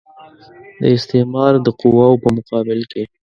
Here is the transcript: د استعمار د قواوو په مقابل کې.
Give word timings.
د 0.81 0.83
استعمار 0.97 1.53
د 1.65 1.67
قواوو 1.79 2.21
په 2.23 2.29
مقابل 2.37 2.79
کې. 2.91 3.03